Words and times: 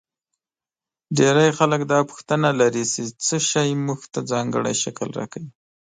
ډېر 1.17 1.35
خلک 1.57 1.81
دا 1.91 1.99
پوښتنه 2.09 2.49
لري 2.61 2.83
چې 2.93 3.01
څه 3.25 3.35
شی 3.49 3.69
موږ 3.85 4.01
ته 4.13 4.19
ځانګړی 4.31 4.73
شکل 4.83 5.07
راکوي. 5.19 5.49